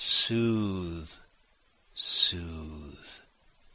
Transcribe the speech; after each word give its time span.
soothe! 0.03 1.19
soothe! 1.93 3.19